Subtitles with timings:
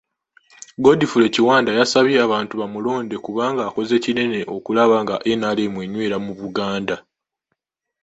[0.83, 6.95] Godfrey Kiwanda yasabye abantu bamulonde kubanga akoze kinene okulaba nga NRM enywera mu Buganda.